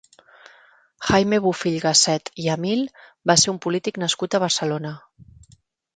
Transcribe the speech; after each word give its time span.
Jaime 1.09 1.39
Bofill-Gasset 1.43 2.33
i 2.45 2.49
Amil 2.55 2.81
va 3.33 3.39
ser 3.43 3.53
un 3.55 3.63
polític 3.67 4.03
nascut 4.05 4.39
a 4.39 4.45
Barcelona. 4.45 4.99